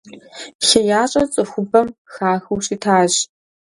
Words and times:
ХеящӀэр 0.67 1.25
цӀыхубэм 1.33 1.87
хахыу 2.13 2.59
щытащ. 2.65 3.13